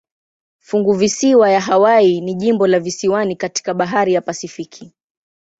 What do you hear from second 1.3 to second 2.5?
ya Hawaii ni